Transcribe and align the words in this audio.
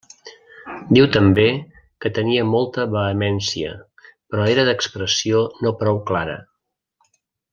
Diu 0.97 1.07
també 1.15 1.43
que 2.05 2.11
tenia 2.15 2.45
molta 2.53 2.85
vehemència, 2.95 3.75
però 4.31 4.49
era 4.55 4.67
d'expressió 4.71 5.43
no 5.67 5.77
prou 5.83 6.01
clara. 6.13 6.39